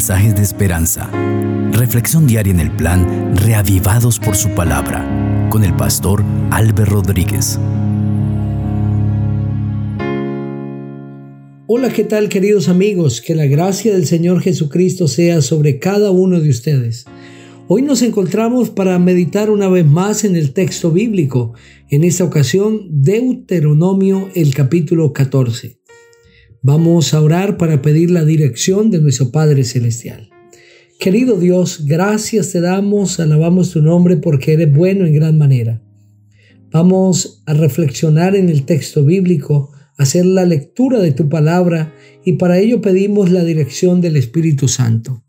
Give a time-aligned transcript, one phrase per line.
[0.00, 1.10] mensajes de esperanza.
[1.72, 5.06] Reflexión diaria en el plan Reavivados por su palabra
[5.50, 7.58] con el pastor Álvaro Rodríguez.
[11.66, 13.20] Hola, ¿qué tal queridos amigos?
[13.20, 17.04] Que la gracia del Señor Jesucristo sea sobre cada uno de ustedes.
[17.68, 21.52] Hoy nos encontramos para meditar una vez más en el texto bíblico,
[21.90, 25.79] en esta ocasión Deuteronomio el capítulo 14.
[26.62, 30.28] Vamos a orar para pedir la dirección de nuestro Padre Celestial.
[30.98, 35.82] Querido Dios, gracias te damos, alabamos tu nombre porque eres bueno en gran manera.
[36.70, 41.94] Vamos a reflexionar en el texto bíblico, hacer la lectura de tu palabra
[42.26, 45.24] y para ello pedimos la dirección del Espíritu Santo.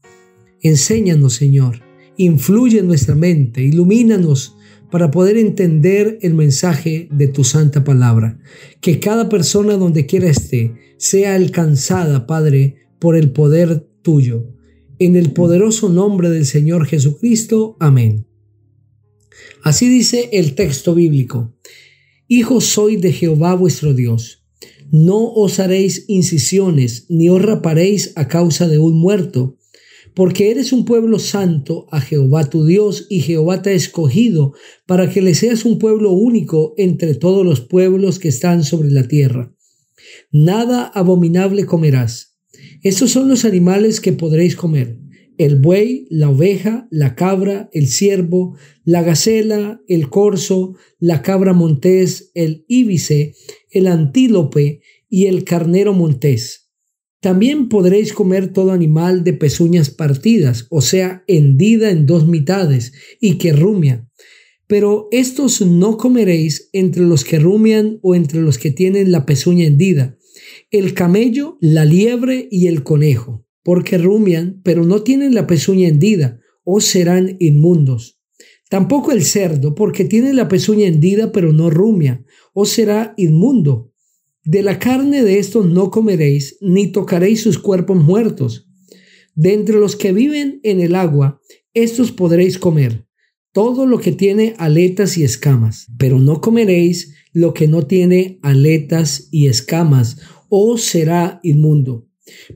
[0.61, 1.79] Enséñanos, Señor,
[2.17, 4.57] influye en nuestra mente, ilumínanos
[4.91, 8.39] para poder entender el mensaje de tu santa palabra.
[8.81, 14.53] Que cada persona donde quiera esté sea alcanzada, Padre, por el poder tuyo.
[14.99, 17.77] En el poderoso nombre del Señor Jesucristo.
[17.79, 18.27] Amén.
[19.63, 21.55] Así dice el texto bíblico.
[22.27, 24.45] Hijo soy de Jehová vuestro Dios.
[24.91, 29.57] No os haréis incisiones, ni os raparéis a causa de un muerto,
[30.13, 34.53] porque eres un pueblo santo a Jehová tu Dios, y Jehová te ha escogido
[34.85, 39.07] para que le seas un pueblo único entre todos los pueblos que están sobre la
[39.07, 39.53] tierra.
[40.31, 42.37] Nada abominable comerás.
[42.83, 44.99] Estos son los animales que podréis comer.
[45.37, 52.31] El buey, la oveja, la cabra, el ciervo, la gacela, el corzo, la cabra montés,
[52.35, 53.35] el íbice,
[53.71, 56.70] el antílope y el carnero montés
[57.21, 63.37] también podréis comer todo animal de pezuñas partidas, o sea, hendida en dos mitades, y
[63.37, 64.09] que rumia.
[64.65, 69.65] Pero estos no comeréis entre los que rumian o entre los que tienen la pezuña
[69.65, 70.17] hendida,
[70.71, 76.39] el camello, la liebre y el conejo, porque rumian, pero no tienen la pezuña hendida,
[76.63, 78.19] o serán inmundos.
[78.69, 83.90] Tampoco el cerdo, porque tiene la pezuña hendida, pero no rumia, o será inmundo.
[84.43, 88.67] De la carne de estos no comeréis, ni tocaréis sus cuerpos muertos.
[89.35, 91.39] De entre los que viven en el agua,
[91.73, 93.05] estos podréis comer,
[93.53, 99.27] todo lo que tiene aletas y escamas, pero no comeréis lo que no tiene aletas
[99.31, 100.17] y escamas,
[100.49, 102.07] o será inmundo.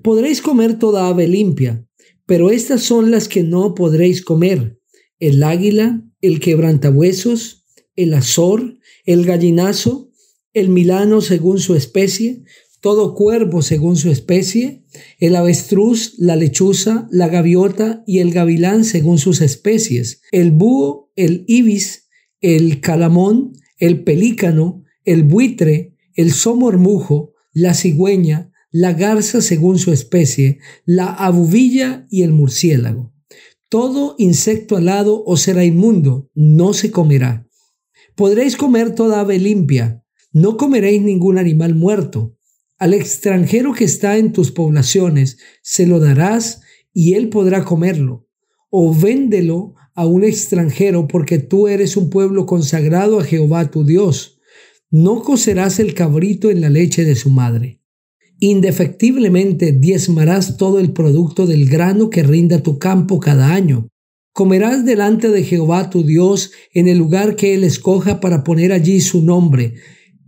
[0.01, 1.87] Podréis comer toda ave limpia,
[2.25, 4.79] pero estas son las que no podréis comer,
[5.19, 10.11] el águila, el quebrantahuesos, el azor, el gallinazo,
[10.55, 12.43] el milano según su especie,
[12.79, 14.85] todo cuervo según su especie,
[15.19, 21.43] el avestruz, la lechuza, la gaviota y el gavilán según sus especies, el búho, el
[21.47, 22.07] ibis,
[22.39, 30.59] el calamón, el pelícano, el buitre, el somormujo, la cigüeña, la garza según su especie,
[30.85, 33.13] la abubilla y el murciélago.
[33.67, 37.45] Todo insecto alado os será inmundo, no se comerá.
[38.15, 40.04] Podréis comer toda ave limpia,
[40.35, 42.35] no comeréis ningún animal muerto.
[42.77, 46.59] Al extranjero que está en tus poblaciones se lo darás
[46.93, 48.27] y él podrá comerlo.
[48.69, 54.41] O véndelo a un extranjero porque tú eres un pueblo consagrado a Jehová tu Dios.
[54.91, 57.79] No cocerás el cabrito en la leche de su madre.
[58.39, 63.87] Indefectiblemente diezmarás todo el producto del grano que rinda tu campo cada año.
[64.33, 68.99] Comerás delante de Jehová tu Dios en el lugar que él escoja para poner allí
[68.99, 69.75] su nombre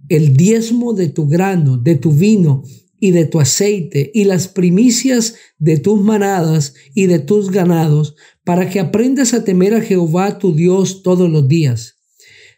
[0.09, 2.63] el diezmo de tu grano, de tu vino
[2.99, 8.69] y de tu aceite y las primicias de tus manadas y de tus ganados, para
[8.69, 11.95] que aprendas a temer a Jehová tu Dios todos los días.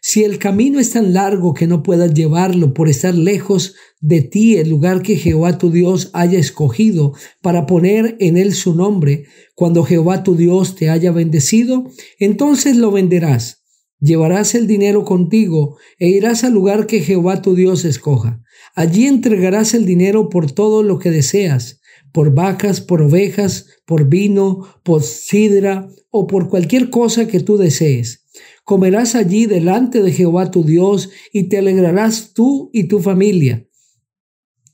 [0.02, 4.56] Si el camino es tan largo que no puedas llevarlo por estar lejos de ti
[4.56, 7.12] el lugar que Jehová tu Dios haya escogido
[7.42, 9.24] para poner en él su nombre,
[9.54, 13.59] cuando Jehová tu Dios te haya bendecido, entonces lo venderás
[14.00, 18.42] Llevarás el dinero contigo e irás al lugar que Jehová tu Dios escoja.
[18.74, 21.80] Allí entregarás el dinero por todo lo que deseas,
[22.12, 28.26] por vacas, por ovejas, por vino, por sidra o por cualquier cosa que tú desees.
[28.64, 33.66] Comerás allí delante de Jehová tu Dios y te alegrarás tú y tu familia.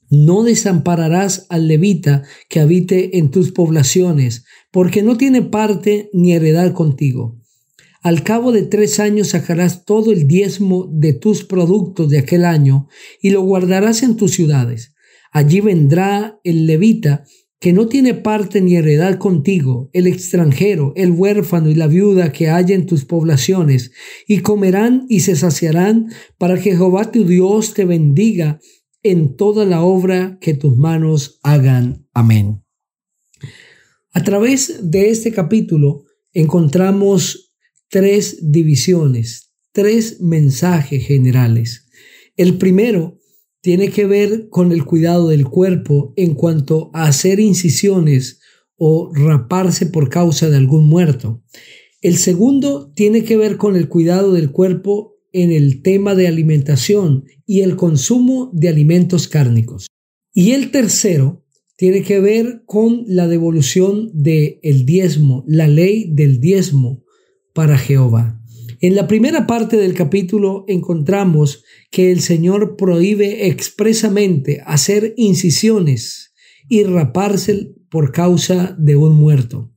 [0.09, 6.73] No desampararás al levita que habite en tus poblaciones, porque no tiene parte ni heredad
[6.75, 7.41] contigo.
[8.03, 12.89] Al cabo de tres años sacarás todo el diezmo de tus productos de aquel año
[13.21, 14.95] y lo guardarás en tus ciudades.
[15.33, 17.25] Allí vendrá el levita
[17.59, 22.51] que no tiene parte ni heredad contigo, el extranjero, el huérfano y la viuda que
[22.51, 23.93] haya en tus poblaciones,
[24.27, 26.09] y comerán y se saciarán
[26.39, 28.61] para que Jehová tu Dios te bendiga
[29.03, 32.07] en toda la obra que tus manos hagan.
[32.13, 32.63] Amén.
[34.13, 37.46] A través de este capítulo encontramos
[37.88, 41.87] tres divisiones, tres mensajes generales.
[42.37, 43.19] El primero
[43.61, 48.41] tiene que ver con el cuidado del cuerpo en cuanto a hacer incisiones
[48.77, 51.43] o raparse por causa de algún muerto.
[52.00, 57.25] El segundo tiene que ver con el cuidado del cuerpo en el tema de alimentación
[57.44, 59.88] y el consumo de alimentos cárnicos.
[60.33, 61.44] Y el tercero
[61.77, 67.06] tiene que ver con la devolución del el diezmo, la ley del diezmo
[67.56, 68.38] para Jehová.
[68.81, 76.35] En la primera parte del capítulo encontramos que el Señor prohíbe expresamente hacer incisiones
[76.69, 79.73] y raparse por causa de un muerto.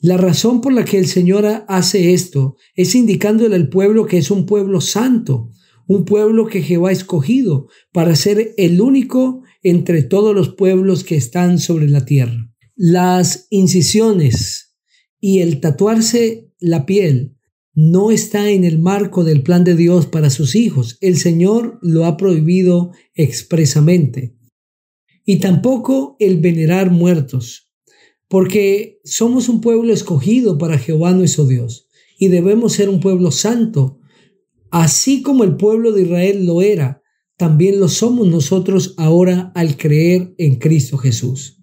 [0.00, 4.32] La razón por la que el Señor hace esto es indicándole al pueblo que es
[4.32, 5.50] un pueblo santo,
[5.86, 11.16] un pueblo que Jehová ha escogido para ser el único entre todos los pueblos que
[11.16, 12.50] están sobre la tierra.
[12.74, 14.74] Las incisiones
[15.20, 17.36] y el tatuarse la piel
[17.74, 20.98] no está en el marco del plan de Dios para sus hijos.
[21.00, 24.36] El Señor lo ha prohibido expresamente.
[25.24, 27.72] Y tampoco el venerar muertos,
[28.28, 33.98] porque somos un pueblo escogido para Jehová nuestro Dios y debemos ser un pueblo santo,
[34.70, 37.02] así como el pueblo de Israel lo era,
[37.36, 41.59] también lo somos nosotros ahora al creer en Cristo Jesús.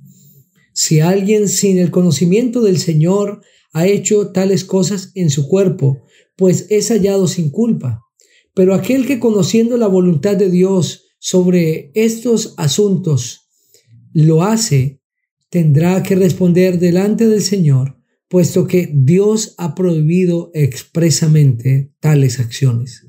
[0.80, 3.42] Si alguien sin el conocimiento del Señor
[3.74, 6.04] ha hecho tales cosas en su cuerpo,
[6.36, 8.04] pues es hallado sin culpa.
[8.54, 13.50] Pero aquel que conociendo la voluntad de Dios sobre estos asuntos
[14.14, 15.02] lo hace,
[15.50, 17.98] tendrá que responder delante del Señor,
[18.28, 23.08] puesto que Dios ha prohibido expresamente tales acciones.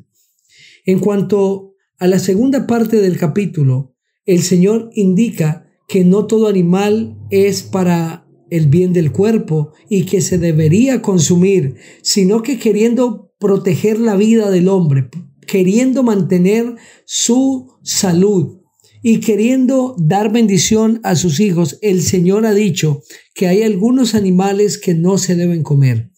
[0.87, 3.95] En cuanto a la segunda parte del capítulo,
[4.25, 10.21] el Señor indica que no todo animal es para el bien del cuerpo y que
[10.21, 15.09] se debería consumir, sino que queriendo proteger la vida del hombre,
[15.47, 16.77] queriendo mantener
[17.07, 18.61] su salud
[19.03, 23.03] y queriendo dar bendición a sus hijos, el Señor ha dicho
[23.35, 26.11] que hay algunos animales que no se deben comer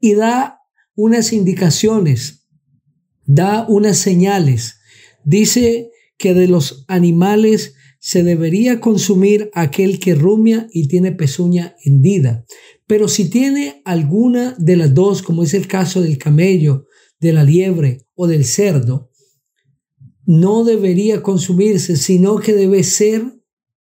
[0.00, 0.60] y da
[0.94, 2.46] unas indicaciones,
[3.24, 4.76] da unas señales.
[5.24, 12.44] Dice que de los animales se debería consumir aquel que rumia y tiene pezuña hendida.
[12.86, 16.86] Pero si tiene alguna de las dos, como es el caso del camello,
[17.20, 19.10] de la liebre o del cerdo,
[20.24, 23.24] no debería consumirse, sino que debe ser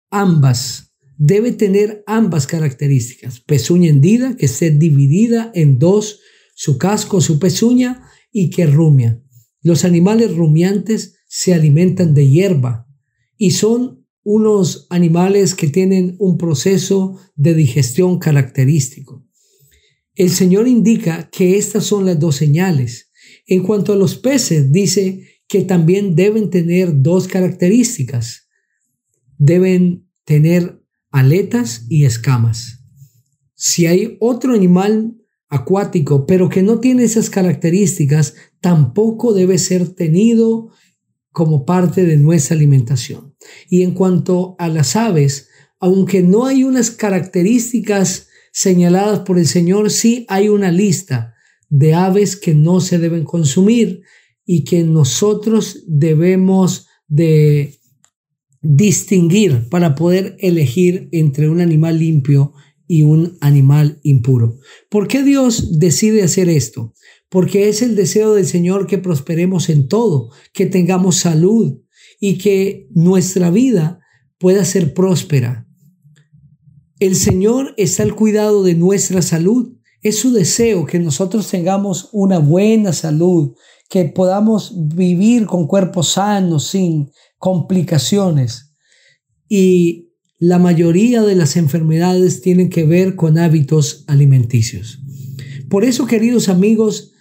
[0.09, 0.93] ambas.
[1.17, 3.39] Debe tener ambas características.
[3.39, 6.19] Pezuña hendida, que esté dividida en dos,
[6.53, 9.21] su casco, su pezuña, y que rumia.
[9.61, 12.86] Los animales rumiantes se alimentan de hierba,
[13.37, 19.25] y son unos animales que tienen un proceso de digestión característico.
[20.15, 23.11] El Señor indica que estas son las dos señales.
[23.45, 28.49] En cuanto a los peces, dice que también deben tener dos características.
[29.37, 32.83] Deben tener aletas y escamas.
[33.53, 35.17] Si hay otro animal
[35.49, 40.71] acuático, pero que no tiene esas características, tampoco debe ser tenido
[41.31, 43.26] como parte de nuestra alimentación.
[43.69, 49.91] Y en cuanto a las aves, aunque no hay unas características señaladas por el Señor,
[49.91, 51.35] sí hay una lista
[51.69, 54.01] de aves que no se deben consumir
[54.45, 57.79] y que nosotros debemos de
[58.61, 62.53] distinguir para poder elegir entre un animal limpio
[62.87, 64.59] y un animal impuro.
[64.89, 66.93] ¿Por qué Dios decide hacer esto?
[67.29, 71.81] porque es el deseo del Señor que prosperemos en todo, que tengamos salud
[72.19, 73.99] y que nuestra vida
[74.37, 75.67] pueda ser próspera.
[76.99, 79.73] El Señor está al cuidado de nuestra salud.
[80.01, 83.53] Es su deseo que nosotros tengamos una buena salud,
[83.89, 88.73] que podamos vivir con cuerpos sanos, sin complicaciones.
[89.47, 90.09] Y
[90.39, 94.99] la mayoría de las enfermedades tienen que ver con hábitos alimenticios.
[95.69, 97.13] Por eso, queridos amigos,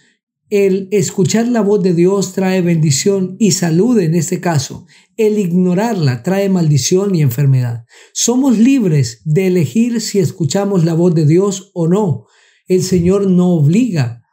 [0.49, 4.85] el escuchar la voz de Dios trae bendición y salud en este caso.
[5.17, 7.85] El ignorarla trae maldición y enfermedad.
[8.13, 12.27] Somos libres de elegir si escuchamos la voz de Dios o no.
[12.67, 14.23] El Señor no obliga.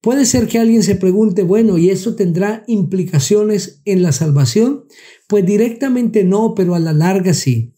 [0.00, 4.84] Puede ser que alguien se pregunte, bueno, ¿y eso tendrá implicaciones en la salvación?
[5.28, 7.74] Pues directamente no, pero a la larga sí.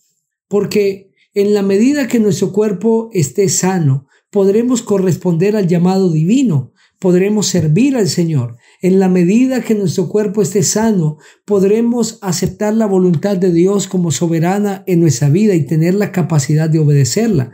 [0.49, 6.73] Porque en la medida que nuestro cuerpo esté sano, podremos corresponder al llamado divino
[7.03, 8.59] podremos servir al Señor.
[8.81, 14.13] En la medida que nuestro cuerpo esté sano, podremos aceptar la voluntad de Dios como
[14.13, 17.51] soberana en nuestra vida y tener la capacidad de obedecerla.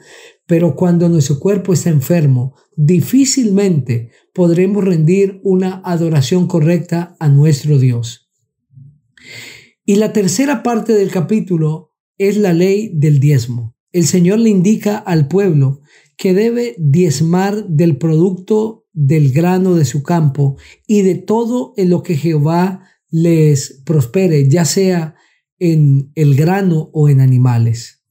[0.46, 8.30] Pero cuando nuestro cuerpo está enfermo, difícilmente podremos rendir una adoración correcta a nuestro Dios.
[9.86, 13.74] Y la tercera parte del capítulo es la ley del diezmo.
[13.92, 15.80] El Señor le indica al pueblo
[16.18, 20.56] que debe diezmar del producto del grano de su campo
[20.86, 25.14] y de todo en lo que Jehová les prospere, ya sea
[25.60, 28.02] en el grano o en animales.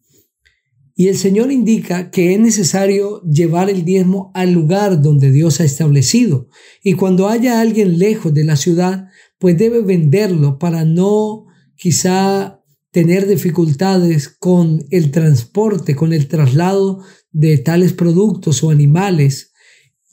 [0.96, 5.66] Y el Señor indica que es necesario llevar el diezmo al lugar donde Dios ha
[5.66, 6.48] establecido.
[6.82, 11.46] Y cuando haya alguien lejos de la ciudad, pues debe venderlo para no
[11.76, 12.57] quizá
[12.98, 19.52] tener dificultades con el transporte, con el traslado de tales productos o animales.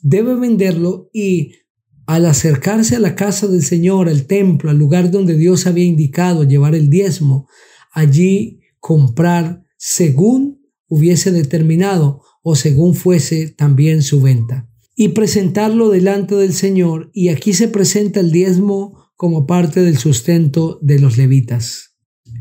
[0.03, 1.53] Debe venderlo y
[2.05, 6.43] al acercarse a la casa del Señor, al templo, al lugar donde Dios había indicado
[6.43, 7.47] llevar el diezmo,
[7.91, 14.69] allí comprar según hubiese determinado o según fuese también su venta.
[14.95, 20.77] Y presentarlo delante del Señor, y aquí se presenta el diezmo como parte del sustento
[20.83, 21.94] de los levitas.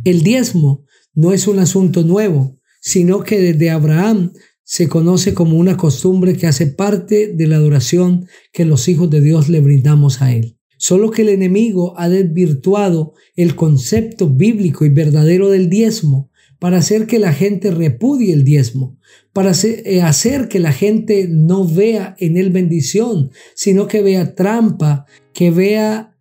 [0.04, 0.84] El diezmo
[1.14, 4.32] no es un asunto nuevo, sino que desde Abraham
[4.62, 9.22] se conoce como una costumbre que hace parte de la adoración que los hijos de
[9.22, 10.58] Dios le brindamos a Él.
[10.76, 17.06] Solo que el enemigo ha desvirtuado el concepto bíblico y verdadero del diezmo para hacer
[17.06, 18.98] que la gente repudie el diezmo,
[19.32, 25.06] para eh, hacer que la gente no vea en él bendición, sino que vea trampa,
[25.32, 26.16] que vea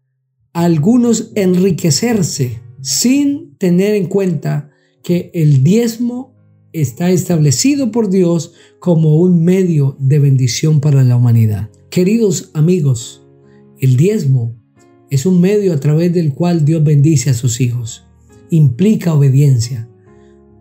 [0.54, 4.70] a algunos enriquecerse sin tener en cuenta
[5.04, 6.36] que el diezmo
[6.74, 11.70] está establecido por Dios como un medio de bendición para la humanidad.
[11.90, 13.26] Queridos amigos,
[13.80, 14.60] el diezmo
[15.10, 18.04] es un medio a través del cual Dios bendice a sus hijos.
[18.50, 19.88] Implica obediencia.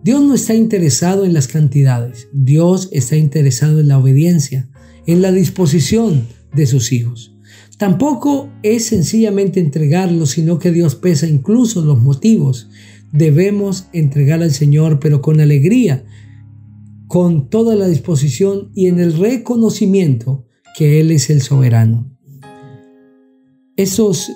[0.04, 4.68] Dios no está interesado en las cantidades, Dios está interesado en la obediencia,
[5.06, 7.31] en la disposición de sus hijos.
[7.78, 12.68] Tampoco es sencillamente entregarlo, sino que Dios pesa incluso los motivos.
[13.12, 16.04] Debemos entregar al Señor, pero con alegría,
[17.08, 22.10] con toda la disposición y en el reconocimiento que Él es el soberano.
[23.76, 24.30] Esos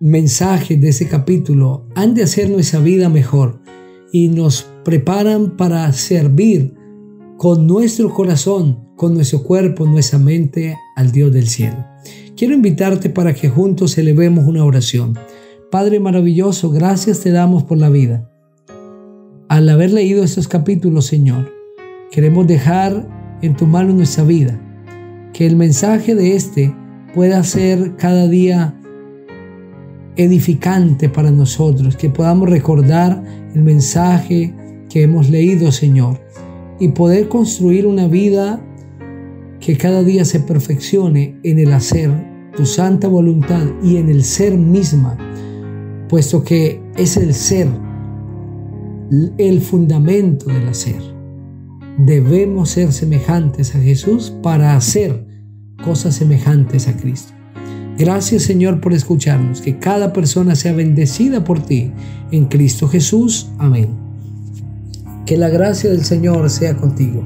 [0.00, 3.60] mensajes de ese capítulo han de hacer nuestra vida mejor
[4.12, 6.74] y nos preparan para servir
[7.36, 11.86] con nuestro corazón, con nuestro cuerpo, nuestra mente al Dios del cielo.
[12.38, 15.18] Quiero invitarte para que juntos elevemos una oración.
[15.72, 18.30] Padre maravilloso, gracias te damos por la vida.
[19.48, 21.52] Al haber leído estos capítulos, Señor,
[22.12, 23.08] queremos dejar
[23.42, 24.56] en tu mano nuestra vida,
[25.32, 26.72] que el mensaje de este
[27.12, 28.80] pueda ser cada día
[30.14, 33.20] edificante para nosotros, que podamos recordar
[33.52, 34.54] el mensaje
[34.88, 36.20] que hemos leído, Señor,
[36.78, 38.64] y poder construir una vida
[39.58, 42.27] que cada día se perfeccione en el hacer
[42.58, 45.16] tu santa voluntad y en el ser misma,
[46.08, 47.68] puesto que es el ser
[49.38, 51.00] el fundamento del hacer.
[51.98, 55.24] Debemos ser semejantes a Jesús para hacer
[55.84, 57.32] cosas semejantes a Cristo.
[57.96, 61.92] Gracias Señor por escucharnos, que cada persona sea bendecida por ti.
[62.32, 63.50] En Cristo Jesús.
[63.58, 63.90] Amén.
[65.26, 67.22] Que la gracia del Señor sea contigo.